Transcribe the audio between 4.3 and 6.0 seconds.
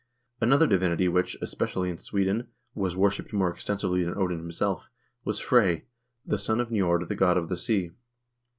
himself, was Frey,